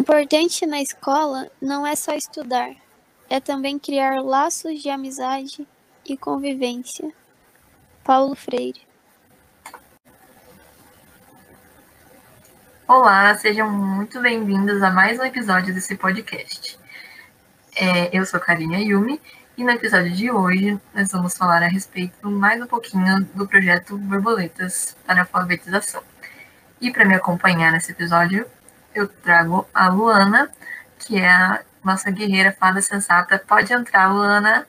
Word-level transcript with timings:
Importante 0.00 0.64
na 0.64 0.80
escola 0.80 1.50
não 1.60 1.86
é 1.86 1.94
só 1.94 2.14
estudar, 2.14 2.70
é 3.28 3.38
também 3.38 3.78
criar 3.78 4.22
laços 4.22 4.80
de 4.80 4.88
amizade 4.88 5.68
e 6.08 6.16
convivência. 6.16 7.12
Paulo 8.02 8.34
Freire. 8.34 8.80
Olá, 12.88 13.36
sejam 13.36 13.70
muito 13.70 14.22
bem-vindos 14.22 14.82
a 14.82 14.90
mais 14.90 15.18
um 15.18 15.24
episódio 15.24 15.74
desse 15.74 15.94
podcast. 15.94 16.78
É, 17.76 18.08
eu 18.18 18.24
sou 18.24 18.40
Karina 18.40 18.78
Yumi 18.78 19.20
e 19.54 19.62
no 19.62 19.70
episódio 19.70 20.12
de 20.12 20.30
hoje 20.30 20.80
nós 20.94 21.12
vamos 21.12 21.36
falar 21.36 21.62
a 21.62 21.68
respeito 21.68 22.30
mais 22.30 22.58
um 22.58 22.66
pouquinho 22.66 23.22
do 23.34 23.46
projeto 23.46 23.98
Borboletas 23.98 24.96
para 25.06 25.20
a 25.20 25.24
Alfabetização. 25.24 26.02
E 26.80 26.90
para 26.90 27.04
me 27.04 27.14
acompanhar 27.14 27.70
nesse 27.70 27.92
episódio, 27.92 28.46
eu 28.94 29.08
trago 29.08 29.66
a 29.72 29.88
Luana, 29.88 30.50
que 30.98 31.16
é 31.16 31.28
a 31.28 31.62
nossa 31.84 32.10
guerreira 32.10 32.52
fada 32.52 32.80
sensata. 32.80 33.38
Pode 33.38 33.72
entrar, 33.72 34.12
Luana. 34.12 34.66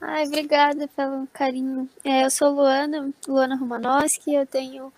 Ai, 0.00 0.26
obrigada 0.26 0.88
pelo 0.88 1.26
carinho. 1.32 1.88
É, 2.04 2.24
eu 2.24 2.30
sou 2.30 2.50
Luana, 2.50 3.10
Luana 3.26 3.56
Romanowski, 3.56 4.34
eu 4.34 4.46
tenho 4.46 4.92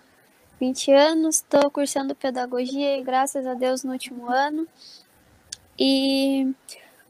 20 0.59 0.91
anos, 0.91 1.35
estou 1.37 1.69
cursando 1.69 2.15
pedagogia 2.15 2.97
e 2.97 3.03
graças 3.03 3.45
a 3.45 3.53
Deus 3.53 3.83
no 3.83 3.91
último 3.91 4.29
ano. 4.29 4.67
E 5.77 6.51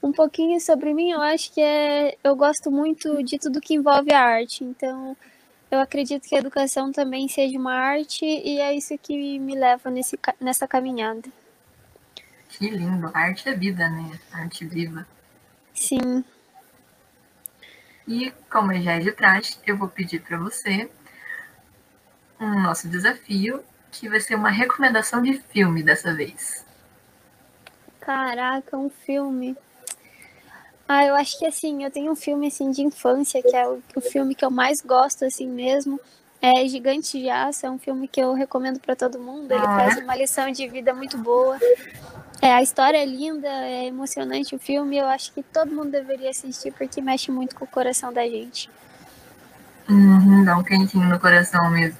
um 0.03 0.11
pouquinho 0.11 0.59
sobre 0.59 0.93
mim, 0.93 1.11
eu 1.11 1.21
acho 1.21 1.53
que 1.53 1.61
é, 1.61 2.17
eu 2.23 2.35
gosto 2.35 2.69
muito 2.69 3.23
de 3.23 3.39
tudo 3.39 3.61
que 3.61 3.75
envolve 3.75 4.11
a 4.13 4.21
arte. 4.21 4.63
Então, 4.63 5.15
eu 5.75 5.81
acredito 5.81 6.27
que 6.27 6.35
a 6.35 6.39
educação 6.39 6.91
também 6.91 7.27
seja 7.27 7.57
uma 7.57 7.73
arte 7.73 8.25
e 8.25 8.59
é 8.59 8.73
isso 8.73 8.97
que 8.97 9.39
me 9.39 9.55
leva 9.55 9.89
nesse, 9.89 10.19
nessa 10.39 10.67
caminhada. 10.67 11.29
Que 12.49 12.69
lindo, 12.69 13.11
a 13.13 13.19
arte 13.19 13.49
é 13.49 13.53
vida, 13.53 13.89
né? 13.89 14.19
A 14.31 14.39
arte 14.39 14.65
viva. 14.65 15.05
Sim. 15.73 16.23
E 18.07 18.31
como 18.49 18.73
já 18.81 18.93
é 18.93 18.99
de 18.99 19.11
trás, 19.11 19.59
eu 19.65 19.75
vou 19.75 19.89
pedir 19.89 20.21
para 20.21 20.37
você 20.37 20.89
um 22.39 22.61
nosso 22.61 22.87
desafio, 22.87 23.63
que 23.91 24.07
vai 24.07 24.19
ser 24.19 24.35
uma 24.35 24.49
recomendação 24.49 25.21
de 25.21 25.39
filme 25.39 25.81
dessa 25.81 26.13
vez. 26.13 26.65
Caraca, 27.99 28.77
um 28.77 28.89
filme. 28.89 29.57
Ah, 30.87 31.03
eu 31.03 31.15
acho 31.15 31.39
que 31.39 31.45
assim, 31.45 31.83
eu 31.83 31.89
tenho 31.89 32.11
um 32.11 32.15
filme 32.15 32.47
assim 32.47 32.69
de 32.71 32.81
infância, 32.81 33.41
que 33.41 33.55
é 33.55 33.67
o, 33.67 33.81
o 33.95 34.01
filme 34.01 34.35
que 34.35 34.45
eu 34.45 34.51
mais 34.51 34.81
gosto 34.81 35.25
assim 35.25 35.47
mesmo. 35.47 35.99
É 36.41 36.67
Gigante 36.67 37.19
de 37.19 37.29
Aço, 37.29 37.65
é 37.65 37.71
um 37.71 37.79
filme 37.79 38.07
que 38.07 38.21
eu 38.21 38.33
recomendo 38.33 38.79
para 38.79 38.95
todo 38.95 39.19
mundo. 39.19 39.51
Ele 39.51 39.65
ah, 39.65 39.75
traz 39.75 39.97
uma 39.97 40.15
lição 40.15 40.51
de 40.51 40.67
vida 40.67 40.93
muito 40.93 41.17
boa. 41.17 41.57
É, 42.39 42.53
a 42.53 42.61
história 42.61 42.97
é 42.97 43.05
linda, 43.05 43.47
é 43.47 43.85
emocionante 43.85 44.55
o 44.55 44.59
filme. 44.59 44.97
Eu 44.97 45.07
acho 45.07 45.33
que 45.33 45.41
todo 45.41 45.73
mundo 45.73 45.89
deveria 45.89 46.29
assistir 46.29 46.71
porque 46.73 47.01
mexe 47.01 47.31
muito 47.31 47.55
com 47.55 47.65
o 47.65 47.67
coração 47.67 48.13
da 48.13 48.21
gente. 48.27 48.69
Uhum, 49.89 50.43
dá 50.43 50.57
um 50.57 50.63
quentinho 50.63 51.09
no 51.09 51.19
coração 51.19 51.69
mesmo. 51.71 51.97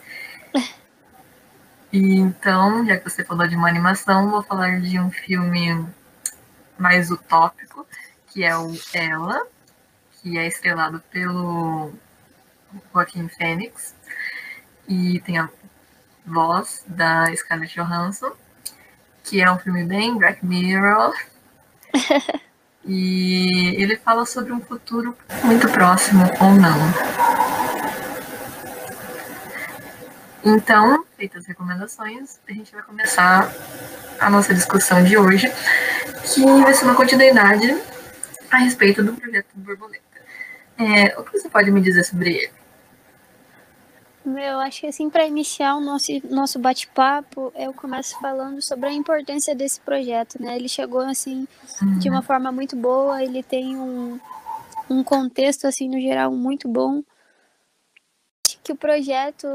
E 1.92 2.20
então, 2.20 2.86
já 2.86 2.98
que 2.98 3.10
você 3.10 3.24
falou 3.24 3.48
de 3.48 3.56
uma 3.56 3.70
animação, 3.70 4.30
vou 4.30 4.44
falar 4.44 4.82
de 4.82 5.00
um 5.00 5.10
filme 5.10 5.88
mais 6.78 7.10
utópico, 7.10 7.88
que 8.36 8.44
é 8.44 8.56
o 8.58 8.78
Ela, 8.94 9.48
que 10.22 10.38
é 10.38 10.46
estrelado 10.46 11.02
pelo 11.10 11.94
Joaquim 12.94 13.30
Fênix 13.30 13.96
e 14.90 15.22
tem 15.22 15.38
a 15.38 15.48
voz 16.26 16.84
da 16.86 17.34
Scarlett 17.34 17.74
Johansson, 17.74 18.34
que 19.24 19.42
é 19.42 19.50
um 19.50 19.58
filme 19.58 19.86
bem 19.86 20.18
Black 20.18 20.46
Mirror. 20.46 21.14
e 22.84 23.74
ele 23.82 23.96
fala 23.96 24.26
sobre 24.26 24.52
um 24.52 24.60
futuro 24.60 25.18
muito 25.46 25.70
próximo 25.70 26.26
ou 26.42 26.50
não. 26.56 26.78
Então, 30.44 31.06
feitas 31.16 31.44
as 31.44 31.48
recomendações, 31.48 32.38
a 32.50 32.52
gente 32.52 32.74
vai 32.74 32.84
começar 32.84 33.50
a 34.20 34.30
nossa 34.30 34.54
discussão 34.54 35.06
de 35.06 35.18
hoje, 35.18 35.50
que 36.26 36.44
vai 36.44 36.74
ser 36.74 36.84
uma 36.84 36.96
continuidade 36.96 37.95
a 38.56 38.60
respeito 38.60 39.04
do 39.04 39.14
projeto 39.14 39.48
Borboleta. 39.56 40.04
É, 40.78 41.18
o 41.20 41.24
que 41.24 41.38
você 41.38 41.50
pode 41.50 41.72
me 41.72 41.82
dizer 41.82 42.04
sobre 42.04 42.36
ele? 42.36 42.54
Eu 44.26 44.60
acho 44.60 44.82
que 44.82 44.88
assim, 44.88 45.08
para 45.10 45.28
iniciar 45.28 45.76
o 45.76 45.82
nosso, 45.82 46.12
nosso 46.30 46.58
bate-papo, 46.58 47.54
eu 47.56 47.72
começo 47.74 48.20
falando 48.20 48.60
sobre 48.60 48.90
a 48.90 48.94
importância 48.94 49.54
desse 49.56 49.80
projeto, 49.80 50.42
né? 50.42 50.56
Ele 50.56 50.68
chegou 50.68 51.02
assim 51.02 51.48
uhum. 51.82 52.00
de 52.00 52.10
uma 52.10 52.24
forma 52.24 52.52
muito 52.52 52.76
boa, 52.76 53.24
ele 53.24 53.44
tem 53.44 53.78
um, 53.78 54.20
um 54.90 55.04
contexto 55.04 55.68
assim 55.68 55.88
no 55.88 56.02
geral 56.02 56.32
muito 56.32 56.68
bom. 56.68 57.04
Acho 58.48 58.60
que 58.64 58.72
o 58.72 58.76
projeto, 58.76 59.48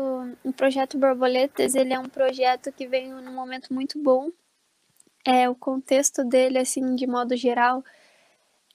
o 0.44 0.52
projeto 0.52 0.96
Borboletas, 0.96 1.74
ele 1.74 1.92
é 1.92 1.98
um 1.98 2.08
projeto 2.08 2.70
que 2.70 2.86
veio 2.86 3.20
num 3.20 3.34
momento 3.34 3.74
muito 3.74 4.00
bom. 4.00 4.30
É 5.24 5.50
o 5.50 5.54
contexto 5.54 6.24
dele 6.24 6.58
assim, 6.58 6.94
de 6.94 7.08
modo 7.08 7.36
geral, 7.36 7.84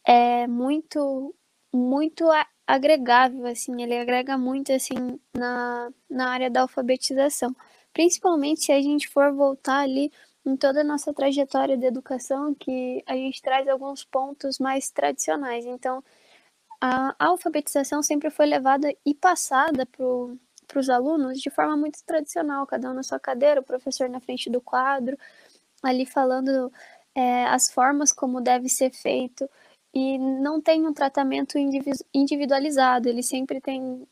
é 0.06 0.48
muito 0.48 1.34
muito 1.74 2.26
agregável 2.66 3.46
assim, 3.48 3.82
ele 3.82 3.98
agrega 3.98 4.38
muito 4.38 4.72
assim 4.72 5.20
na, 5.34 5.92
na 6.10 6.30
área 6.30 6.50
da 6.50 6.62
alfabetização, 6.62 7.56
principalmente 7.94 8.66
se 8.66 8.72
a 8.72 8.82
gente 8.82 9.10
for 9.10 9.34
voltar 9.34 9.80
ali 9.80 10.12
em 10.46 10.56
toda 10.56 10.82
a 10.82 10.84
nossa 10.84 11.14
trajetória 11.14 11.76
de 11.78 11.86
educação, 11.86 12.54
que 12.54 13.04
a 13.08 13.14
gente 13.16 13.42
traz 13.42 13.68
alguns 13.68 14.04
pontos 14.06 14.60
mais 14.60 14.92
tradicionais. 14.92 15.66
Então, 15.66 16.04
a, 16.80 17.16
alfabetização 17.20 18.04
sempre 18.04 18.30
foi 18.30 18.46
levada 18.46 18.94
e 19.06 19.14
passada 19.16 19.86
para 19.88 20.80
os 20.80 20.90
alunos 20.90 21.42
de 21.42 21.50
forma 21.50 21.76
muito 21.76 22.04
tradicional, 22.06 22.68
cada 22.68 22.92
um 22.92 22.94
na 22.94 23.04
sua 23.04 23.20
cadeira, 23.20 23.62
o 23.62 23.64
professor 23.64 24.08
na 24.10 24.20
frente 24.20 24.50
do 24.50 24.62
quadro, 24.62 25.18
ali 25.84 26.06
falando 26.06 26.72
é, 27.16 27.46
as 27.46 27.72
formas 27.72 28.14
como 28.14 28.42
deve 28.42 28.70
ser 28.70 28.92
feito 28.92 29.50
e 29.96 30.18
não 30.18 30.60
tem 30.60 30.86
um 30.86 30.94
tratamento 30.94 31.58
individualizado, 32.14 33.08
ele 33.08 33.24
sempre 33.24 33.62
tem, 33.62 34.06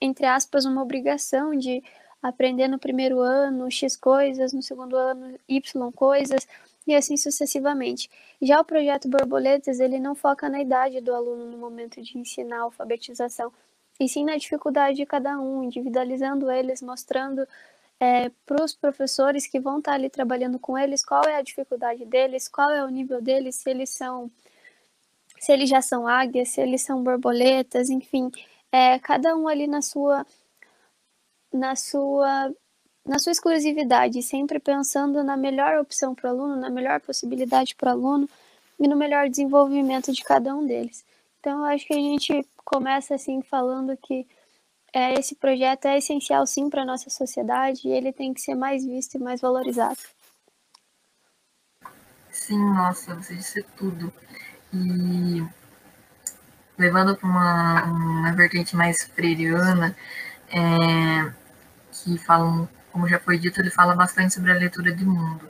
entre 0.00 0.26
aspas, 0.26 0.64
uma 0.64 0.82
obrigação 0.82 1.56
de 1.56 1.80
aprender 2.20 2.66
no 2.66 2.78
primeiro 2.78 3.20
ano 3.20 3.70
X 3.70 3.96
coisas, 3.96 4.52
no 4.52 4.60
segundo 4.60 4.96
ano 4.96 5.38
Y 5.48 5.92
coisas, 5.92 6.46
e 6.84 6.92
assim 6.92 7.16
sucessivamente. 7.16 8.10
Já 8.40 8.60
o 8.60 8.64
projeto 8.64 9.08
Borboletas, 9.08 9.78
ele 9.78 10.00
não 10.00 10.16
foca 10.16 10.48
na 10.48 10.60
idade 10.60 11.00
do 11.00 11.14
aluno 11.14 11.46
no 11.46 11.56
momento 11.56 12.02
de 12.02 12.18
ensinar 12.18 12.58
a 12.58 12.62
alfabetização, 12.62 13.52
e 14.00 14.08
sim 14.08 14.24
na 14.24 14.36
dificuldade 14.36 14.96
de 14.96 15.06
cada 15.06 15.38
um, 15.38 15.62
individualizando 15.62 16.50
eles, 16.50 16.82
mostrando 16.82 17.46
é, 18.00 18.28
para 18.44 18.64
os 18.64 18.74
professores 18.74 19.46
que 19.46 19.60
vão 19.60 19.78
estar 19.78 19.92
ali 19.92 20.10
trabalhando 20.10 20.58
com 20.58 20.76
eles 20.76 21.04
qual 21.04 21.22
é 21.24 21.36
a 21.36 21.42
dificuldade 21.42 22.04
deles, 22.04 22.48
qual 22.48 22.70
é 22.72 22.84
o 22.84 22.88
nível 22.88 23.22
deles, 23.22 23.54
se 23.54 23.70
eles 23.70 23.90
são 23.90 24.28
se 25.42 25.50
eles 25.50 25.68
já 25.68 25.82
são 25.82 26.06
águias, 26.06 26.50
se 26.50 26.60
eles 26.60 26.82
são 26.82 27.02
borboletas, 27.02 27.90
enfim, 27.90 28.30
é, 28.70 28.96
cada 29.00 29.34
um 29.36 29.48
ali 29.48 29.66
na 29.66 29.82
sua 29.82 30.24
na 31.52 31.74
sua 31.74 32.54
na 33.04 33.18
sua 33.18 33.32
exclusividade, 33.32 34.22
sempre 34.22 34.60
pensando 34.60 35.24
na 35.24 35.36
melhor 35.36 35.80
opção 35.80 36.14
para 36.14 36.28
o 36.28 36.30
aluno, 36.30 36.56
na 36.56 36.70
melhor 36.70 37.00
possibilidade 37.00 37.74
para 37.74 37.88
o 37.88 37.92
aluno 37.92 38.28
e 38.78 38.86
no 38.86 38.96
melhor 38.96 39.28
desenvolvimento 39.28 40.12
de 40.12 40.22
cada 40.22 40.54
um 40.54 40.64
deles. 40.64 41.04
Então, 41.40 41.58
eu 41.58 41.64
acho 41.64 41.84
que 41.84 41.94
a 41.94 41.96
gente 41.96 42.46
começa 42.64 43.16
assim 43.16 43.42
falando 43.42 43.96
que 43.96 44.24
é, 44.92 45.14
esse 45.14 45.34
projeto 45.34 45.86
é 45.86 45.98
essencial 45.98 46.46
sim 46.46 46.70
para 46.70 46.82
a 46.82 46.86
nossa 46.86 47.10
sociedade 47.10 47.88
e 47.88 47.90
ele 47.90 48.12
tem 48.12 48.32
que 48.32 48.40
ser 48.40 48.54
mais 48.54 48.84
visto 48.84 49.16
e 49.16 49.18
mais 49.18 49.40
valorizado. 49.40 49.98
Sim, 52.30 52.60
nossa, 52.72 53.16
você 53.16 53.34
disse 53.34 53.62
tudo. 53.76 54.12
E 54.72 55.44
levando 56.78 57.16
para 57.16 57.28
uma, 57.28 57.84
uma 57.84 58.32
vertente 58.32 58.74
mais 58.74 59.04
freiriana, 59.04 59.94
é, 60.50 61.32
que 61.92 62.18
falam, 62.18 62.68
como 62.90 63.08
já 63.08 63.18
foi 63.18 63.38
dito, 63.38 63.60
ele 63.60 63.70
fala 63.70 63.94
bastante 63.94 64.34
sobre 64.34 64.50
a 64.50 64.54
leitura 64.54 64.92
de 64.92 65.04
mundo. 65.04 65.48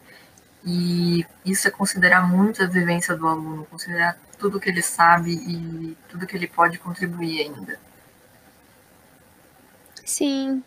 E 0.64 1.26
isso 1.44 1.66
é 1.66 1.70
considerar 1.70 2.26
muito 2.28 2.62
a 2.62 2.66
vivência 2.66 3.16
do 3.16 3.26
aluno, 3.26 3.66
considerar 3.66 4.16
tudo 4.38 4.60
que 4.60 4.68
ele 4.68 4.82
sabe 4.82 5.32
e 5.32 5.96
tudo 6.08 6.26
que 6.26 6.36
ele 6.36 6.46
pode 6.46 6.78
contribuir 6.78 7.42
ainda. 7.42 7.78
Sim. 10.04 10.62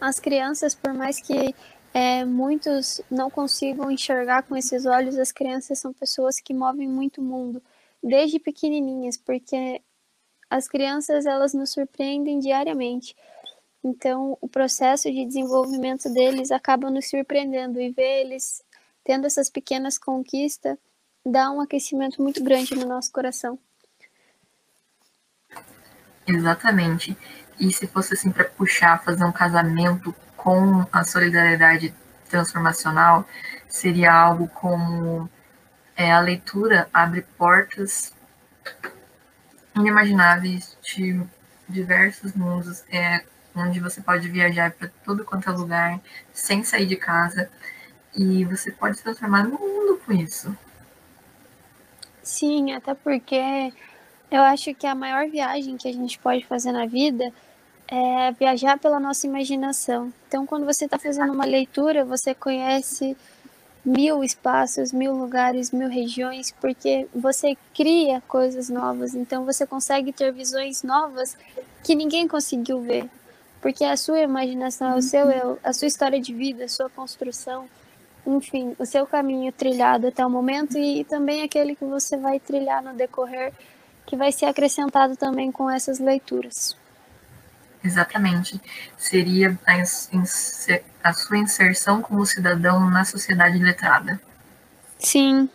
As 0.00 0.20
crianças, 0.20 0.74
por 0.74 0.92
mais 0.92 1.20
que 1.20 1.54
é, 1.92 2.24
muitos 2.24 3.00
não 3.10 3.30
consigam 3.30 3.90
enxergar 3.90 4.42
com 4.42 4.56
esses 4.56 4.86
olhos, 4.86 5.18
as 5.18 5.32
crianças 5.32 5.78
são 5.78 5.92
pessoas 5.92 6.38
que 6.40 6.54
movem 6.54 6.88
muito 6.88 7.20
o 7.20 7.24
mundo, 7.24 7.62
desde 8.02 8.38
pequenininhas, 8.38 9.16
porque 9.16 9.82
as 10.50 10.68
crianças 10.68 11.26
elas 11.26 11.54
nos 11.54 11.70
surpreendem 11.70 12.38
diariamente. 12.38 13.16
Então, 13.82 14.36
o 14.40 14.48
processo 14.48 15.10
de 15.10 15.24
desenvolvimento 15.24 16.12
deles 16.12 16.50
acaba 16.50 16.90
nos 16.90 17.08
surpreendendo 17.08 17.80
e 17.80 17.90
ver 17.90 18.22
eles 18.22 18.62
tendo 19.04 19.26
essas 19.26 19.48
pequenas 19.48 19.96
conquistas, 19.96 20.76
dá 21.24 21.50
um 21.50 21.60
aquecimento 21.60 22.20
muito 22.20 22.42
grande 22.44 22.74
no 22.74 22.86
nosso 22.86 23.10
coração. 23.10 23.58
Exatamente. 26.26 27.16
E 27.58 27.72
se 27.72 27.86
fosse 27.86 28.12
assim 28.12 28.30
para 28.30 28.44
puxar, 28.44 29.02
fazer 29.02 29.24
um 29.24 29.32
casamento 29.32 30.14
com 30.38 30.86
a 30.92 31.04
solidariedade 31.04 31.92
transformacional, 32.30 33.26
seria 33.68 34.12
algo 34.12 34.48
como 34.48 35.28
é, 35.96 36.12
a 36.12 36.20
leitura 36.20 36.88
abre 36.94 37.22
portas 37.36 38.14
inimagináveis 39.74 40.78
de 40.82 41.20
diversos 41.68 42.34
mundos, 42.34 42.84
é, 42.90 43.24
onde 43.54 43.80
você 43.80 44.00
pode 44.00 44.28
viajar 44.28 44.70
para 44.70 44.88
todo 45.04 45.24
quanto 45.24 45.50
é 45.50 45.52
lugar, 45.52 46.00
sem 46.32 46.62
sair 46.62 46.86
de 46.86 46.96
casa, 46.96 47.50
e 48.16 48.44
você 48.44 48.70
pode 48.70 48.96
se 48.96 49.02
transformar 49.02 49.42
no 49.42 49.58
mundo 49.58 50.00
com 50.06 50.12
isso. 50.12 50.56
Sim, 52.22 52.72
até 52.72 52.94
porque 52.94 53.72
eu 54.30 54.42
acho 54.42 54.72
que 54.74 54.86
a 54.86 54.94
maior 54.94 55.28
viagem 55.28 55.76
que 55.76 55.88
a 55.88 55.92
gente 55.92 56.18
pode 56.18 56.46
fazer 56.46 56.70
na 56.70 56.86
vida 56.86 57.32
é 57.88 58.32
viajar 58.32 58.78
pela 58.78 59.00
nossa 59.00 59.26
imaginação. 59.26 60.12
Então, 60.28 60.46
quando 60.46 60.66
você 60.66 60.84
está 60.84 60.98
fazendo 60.98 61.32
uma 61.32 61.46
leitura, 61.46 62.04
você 62.04 62.34
conhece 62.34 63.16
mil 63.84 64.22
espaços, 64.22 64.92
mil 64.92 65.14
lugares, 65.14 65.70
mil 65.70 65.88
regiões, 65.88 66.50
porque 66.60 67.08
você 67.14 67.56
cria 67.74 68.22
coisas 68.28 68.68
novas. 68.68 69.14
Então, 69.14 69.44
você 69.46 69.66
consegue 69.66 70.12
ter 70.12 70.30
visões 70.32 70.82
novas 70.82 71.36
que 71.82 71.94
ninguém 71.94 72.28
conseguiu 72.28 72.80
ver, 72.80 73.08
porque 73.62 73.84
a 73.84 73.96
sua 73.96 74.20
imaginação, 74.20 74.98
o 74.98 75.02
seu 75.02 75.30
eu, 75.30 75.58
a 75.64 75.72
sua 75.72 75.88
história 75.88 76.20
de 76.20 76.34
vida, 76.34 76.64
a 76.64 76.68
sua 76.68 76.90
construção, 76.90 77.66
enfim, 78.26 78.76
o 78.78 78.84
seu 78.84 79.06
caminho 79.06 79.50
trilhado 79.50 80.08
até 80.08 80.24
o 80.26 80.28
momento 80.28 80.76
e 80.76 81.04
também 81.04 81.42
aquele 81.42 81.74
que 81.74 81.84
você 81.86 82.18
vai 82.18 82.38
trilhar 82.38 82.82
no 82.82 82.92
decorrer, 82.92 83.54
que 84.04 84.16
vai 84.16 84.30
ser 84.30 84.44
acrescentado 84.44 85.16
também 85.16 85.50
com 85.50 85.70
essas 85.70 85.98
leituras. 85.98 86.76
Exatamente. 87.88 88.60
Seria 88.98 89.58
a, 89.66 91.08
a 91.08 91.12
sua 91.14 91.38
inserção 91.38 92.02
como 92.02 92.24
cidadão 92.26 92.90
na 92.90 93.04
sociedade 93.04 93.58
letrada. 93.58 94.20
Sim. 94.98 95.48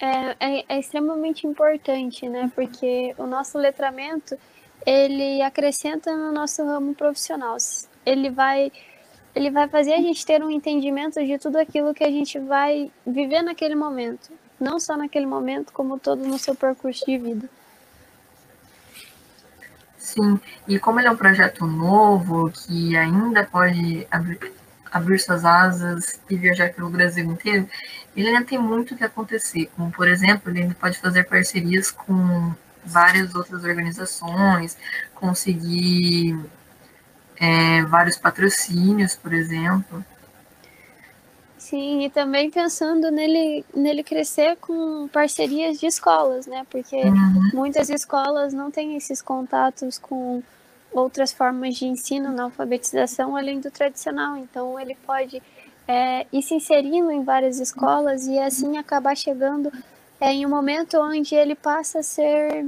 É, 0.00 0.36
é, 0.40 0.64
é, 0.68 0.78
extremamente 0.80 1.46
importante, 1.46 2.26
né? 2.28 2.50
Porque 2.54 3.14
o 3.18 3.26
nosso 3.26 3.58
letramento, 3.58 4.36
ele 4.84 5.42
acrescenta 5.42 6.16
no 6.16 6.32
nosso 6.32 6.64
ramo 6.64 6.94
profissional. 6.94 7.56
Ele 8.04 8.30
vai, 8.30 8.72
ele 9.34 9.50
vai 9.50 9.68
fazer 9.68 9.92
a 9.92 10.00
gente 10.00 10.24
ter 10.24 10.42
um 10.42 10.50
entendimento 10.50 11.22
de 11.22 11.38
tudo 11.38 11.56
aquilo 11.56 11.94
que 11.94 12.02
a 12.02 12.10
gente 12.10 12.38
vai 12.38 12.90
viver 13.06 13.42
naquele 13.42 13.74
momento. 13.74 14.30
Não 14.58 14.80
só 14.80 14.96
naquele 14.96 15.26
momento, 15.26 15.72
como 15.72 15.98
todo 15.98 16.26
no 16.26 16.38
seu 16.38 16.54
percurso 16.54 17.04
de 17.04 17.18
vida. 17.18 17.48
Sim, 20.02 20.40
e 20.66 20.80
como 20.80 20.98
ele 20.98 21.06
é 21.06 21.10
um 21.12 21.16
projeto 21.16 21.64
novo, 21.64 22.50
que 22.50 22.96
ainda 22.96 23.44
pode 23.46 24.04
abrir, 24.10 24.52
abrir 24.90 25.18
suas 25.20 25.44
asas 25.44 26.20
e 26.28 26.36
viajar 26.36 26.72
pelo 26.74 26.90
Brasil 26.90 27.24
inteiro, 27.24 27.68
ele 28.16 28.28
ainda 28.28 28.44
tem 28.44 28.58
muito 28.58 28.96
que 28.96 29.04
acontecer. 29.04 29.70
Como, 29.76 29.92
por 29.92 30.08
exemplo, 30.08 30.50
ele 30.50 30.62
ainda 30.62 30.74
pode 30.74 30.98
fazer 30.98 31.22
parcerias 31.24 31.92
com 31.92 32.52
várias 32.84 33.32
outras 33.34 33.62
organizações, 33.62 34.76
conseguir 35.14 36.36
é, 37.36 37.82
vários 37.84 38.16
patrocínios, 38.16 39.14
por 39.14 39.32
exemplo. 39.32 40.04
Sim, 41.72 42.04
e 42.04 42.10
também 42.10 42.50
pensando 42.50 43.10
nele, 43.10 43.64
nele 43.74 44.02
crescer 44.02 44.56
com 44.56 45.08
parcerias 45.08 45.80
de 45.80 45.86
escolas, 45.86 46.46
né? 46.46 46.66
Porque 46.68 46.96
uhum. 46.96 47.48
muitas 47.54 47.88
escolas 47.88 48.52
não 48.52 48.70
têm 48.70 48.94
esses 48.94 49.22
contatos 49.22 49.96
com 49.96 50.42
outras 50.92 51.32
formas 51.32 51.76
de 51.76 51.86
ensino 51.86 52.30
na 52.30 52.42
alfabetização 52.42 53.34
além 53.34 53.58
do 53.58 53.70
tradicional. 53.70 54.36
Então, 54.36 54.78
ele 54.78 54.94
pode 55.06 55.42
é, 55.88 56.26
ir 56.30 56.42
se 56.42 56.52
inserindo 56.52 57.10
em 57.10 57.24
várias 57.24 57.58
escolas 57.58 58.26
e 58.26 58.38
assim 58.38 58.76
acabar 58.76 59.16
chegando 59.16 59.72
é, 60.20 60.30
em 60.30 60.44
um 60.44 60.50
momento 60.50 60.98
onde 60.98 61.34
ele 61.34 61.54
passa 61.54 62.00
a 62.00 62.02
ser 62.02 62.66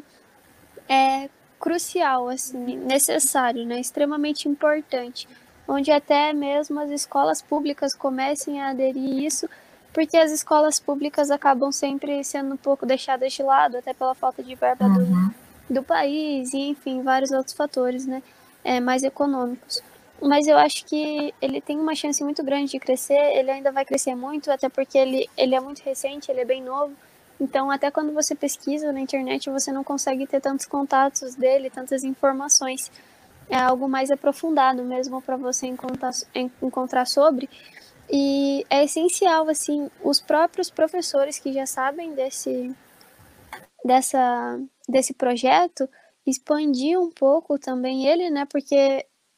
é, 0.88 1.28
crucial, 1.60 2.30
assim, 2.30 2.78
necessário, 2.78 3.66
né? 3.66 3.78
Extremamente 3.78 4.48
importante 4.48 5.28
onde 5.66 5.90
até 5.90 6.32
mesmo 6.32 6.81
as 6.81 6.90
escolas 6.90 7.40
públicas 7.43 7.94
comecem 7.94 8.61
a 8.61 8.70
aderir 8.70 9.25
isso, 9.25 9.49
porque 9.93 10.16
as 10.16 10.32
escolas 10.32 10.81
públicas 10.81 11.31
acabam 11.31 11.70
sempre 11.70 12.22
sendo 12.25 12.55
um 12.55 12.56
pouco 12.56 12.84
deixadas 12.84 13.32
de 13.32 13.43
lado, 13.43 13.76
até 13.76 13.94
pela 13.94 14.14
falta 14.14 14.43
de 14.43 14.55
verba 14.55 14.87
uhum. 14.87 15.31
do, 15.69 15.75
do 15.75 15.82
país, 15.82 16.52
e 16.52 16.70
enfim, 16.70 17.02
vários 17.02 17.31
outros 17.31 17.55
fatores, 17.55 18.06
né, 18.06 18.22
é, 18.62 18.81
mais 18.81 19.02
econômicos. 19.02 19.82
Mas 20.20 20.46
eu 20.46 20.56
acho 20.56 20.84
que 20.87 21.34
ele 21.40 21.61
tem 21.61 21.78
uma 21.78 21.94
chance 21.94 22.22
muito 22.22 22.43
grande 22.43 22.72
de 22.72 22.78
crescer, 22.78 23.37
ele 23.37 23.50
ainda 23.50 23.70
vai 23.70 23.84
crescer 23.84 24.14
muito, 24.14 24.50
até 24.50 24.69
porque 24.69 24.96
ele, 24.99 25.28
ele 25.37 25.55
é 25.55 25.61
muito 25.61 25.81
recente, 25.81 26.31
ele 26.31 26.40
é 26.40 26.44
bem 26.44 26.62
novo, 26.62 26.94
então, 27.40 27.70
até 27.70 27.90
quando 27.90 28.12
você 28.12 28.34
pesquisa 28.34 28.93
na 28.93 29.00
internet, 29.00 29.50
você 29.50 29.72
não 29.72 29.82
consegue 29.82 30.26
ter 30.26 30.40
tantos 30.40 30.66
contatos 30.66 31.34
dele, 31.34 31.69
tantas 31.69 32.05
informações 32.05 32.90
é 33.49 33.56
algo 33.56 33.88
mais 33.88 34.11
aprofundado 34.11 34.82
mesmo 34.85 35.20
para 35.23 35.37
você 35.37 35.67
encontrar, 35.67 36.12
encontrar 36.62 37.06
sobre. 37.06 37.49
E 38.11 38.64
é 38.69 38.85
essencial, 38.85 39.49
assim, 39.49 39.91
os 40.02 40.20
próprios 40.20 40.70
professores 40.70 41.38
que 41.38 41.52
já 41.52 41.67
sabem 41.67 42.14
desse, 42.14 42.75
dessa, 43.85 44.61
desse 44.88 45.14
projeto 45.14 45.88
expandir 46.26 46.99
um 46.99 47.11
pouco 47.11 47.58
também 47.58 48.06
ele, 48.06 48.31
né? 48.31 48.46
Porque 48.46 48.75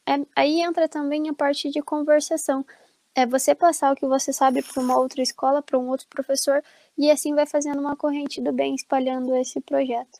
é, 0.05 0.25
aí 0.35 0.61
entra 0.61 0.87
também 0.87 1.29
a 1.29 1.33
parte 1.33 1.69
de 1.69 1.81
conversação. 1.81 2.65
É 3.13 3.25
você 3.25 3.55
passar 3.55 3.91
o 3.91 3.95
que 3.95 4.05
você 4.05 4.31
sabe 4.31 4.61
para 4.61 4.81
uma 4.81 4.97
outra 4.97 5.21
escola, 5.21 5.61
para 5.61 5.77
um 5.77 5.89
outro 5.89 6.07
professor, 6.07 6.63
e 6.97 7.09
assim 7.11 7.33
vai 7.33 7.45
fazendo 7.45 7.79
uma 7.79 7.95
corrente 7.95 8.39
do 8.41 8.53
bem 8.53 8.75
espalhando 8.75 9.35
esse 9.35 9.59
projeto. 9.59 10.19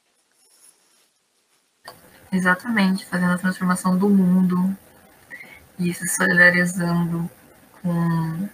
Exatamente, 2.32 3.06
fazendo 3.06 3.34
a 3.34 3.38
transformação 3.38 3.98
do 3.98 4.10
mundo 4.10 4.76
e 5.80 5.94
se 5.94 6.08
solidarizando 6.08 7.30
com. 7.82 8.50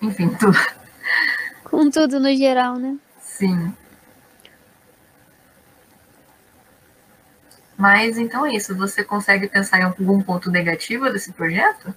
Enfim, 0.00 0.28
tudo. 0.38 0.58
Com 1.64 1.90
tudo 1.90 2.20
no 2.20 2.34
geral, 2.34 2.76
né? 2.76 2.98
Sim. 3.20 3.74
Mas 7.76 8.16
então 8.16 8.46
é 8.46 8.54
isso. 8.54 8.76
Você 8.76 9.02
consegue 9.02 9.48
pensar 9.48 9.80
em 9.80 9.84
algum 9.84 10.22
ponto 10.22 10.50
negativo 10.50 11.10
desse 11.10 11.32
projeto? 11.32 11.94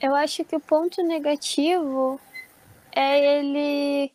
Eu 0.00 0.14
acho 0.14 0.44
que 0.44 0.56
o 0.56 0.60
ponto 0.60 1.02
negativo 1.02 2.18
é 2.90 3.38
ele 3.38 4.10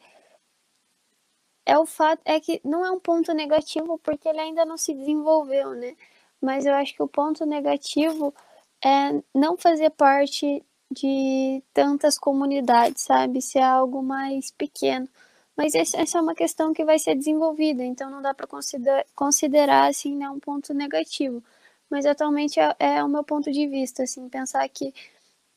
é 1.65 1.77
o 1.77 1.86
fato 1.86 2.22
é 2.25 2.39
que 2.39 2.62
não 2.63 2.86
é 2.86 2.91
um 2.91 3.00
ponto 3.00 3.34
negativo 3.34 4.00
porque 4.00 4.27
ele 4.29 4.39
ainda 4.39 4.65
não 4.65 4.77
se 4.77 4.93
desenvolveu, 4.93 5.72
né? 5.72 5.95
Mas 6.41 6.65
eu 6.65 6.74
acho 6.75 6.93
que 6.95 7.03
o 7.03 7.07
ponto 7.07 7.45
negativo 7.45 8.34
é 8.84 9.22
não 9.34 9.57
fazer 9.57 9.89
parte 9.91 10.63
de 10.91 11.63
tantas 11.74 12.17
comunidades, 12.17 13.03
sabe? 13.03 13.41
Ser 13.41 13.62
algo 13.62 14.03
mais 14.03 14.51
pequeno. 14.51 15.07
Mas 15.57 15.74
essa 15.74 16.17
é 16.17 16.22
uma 16.22 16.36
questão 16.36 16.74
que 16.74 16.84
vai 16.86 17.00
ser 17.00 17.15
desenvolvida, 17.15 17.84
então 17.84 18.10
não 18.12 18.22
dá 18.22 18.34
para 18.34 18.45
considerar, 18.48 19.05
considerar 19.15 19.89
assim 19.89 20.15
né, 20.15 20.29
um 20.29 20.39
ponto 20.39 20.74
negativo. 20.74 21.41
Mas 21.89 22.05
atualmente 22.05 22.60
é, 22.60 22.75
é 22.79 23.03
o 23.03 23.07
meu 23.07 23.24
ponto 23.24 23.51
de 23.51 23.67
vista, 23.67 24.03
assim, 24.03 24.27
pensar 24.29 24.67
que 24.69 24.93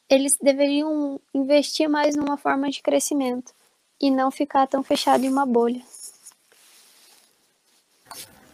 eles 0.08 0.36
deveriam 0.40 1.20
investir 1.34 1.88
mais 1.88 2.16
numa 2.16 2.36
forma 2.36 2.70
de 2.70 2.80
crescimento 2.82 3.52
e 4.00 4.10
não 4.10 4.30
ficar 4.30 4.66
tão 4.66 4.82
fechado 4.82 5.24
em 5.24 5.28
uma 5.28 5.44
bolha. 5.44 5.82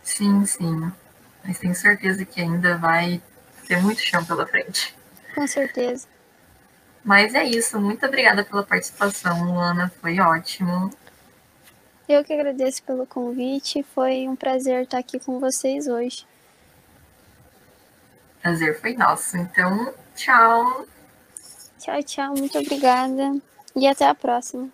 Sim, 0.05 0.45
sim. 0.45 0.93
Mas 1.43 1.59
tenho 1.59 1.75
certeza 1.75 2.25
que 2.25 2.41
ainda 2.41 2.77
vai 2.77 3.21
ter 3.67 3.83
muito 3.83 4.01
chão 4.01 4.25
pela 4.25 4.47
frente. 4.47 4.95
Com 5.35 5.47
certeza. 5.47 6.07
Mas 7.03 7.35
é 7.35 7.45
isso. 7.45 7.81
Muito 7.81 8.07
obrigada 8.07 8.45
pela 8.45 8.63
participação, 8.63 9.45
Luana. 9.45 9.93
Foi 10.01 10.21
ótimo. 10.21 10.91
Eu 12.09 12.23
que 12.23 12.33
agradeço 12.33 12.83
pelo 12.83 13.07
convite. 13.07 13.83
Foi 13.95 14.29
um 14.29 14.37
prazer 14.37 14.85
estar 14.85 14.99
aqui 14.99 15.19
com 15.19 15.41
vocês 15.41 15.89
hoje. 15.89 16.27
Prazer 18.43 18.79
foi 18.81 18.95
nosso. 18.95 19.37
Então, 19.37 19.93
tchau. 20.15 20.87
Tchau, 21.79 22.03
tchau. 22.03 22.35
Muito 22.37 22.59
obrigada. 22.59 23.37
E 23.75 23.87
até 23.87 24.07
a 24.07 24.15
próxima. 24.15 24.69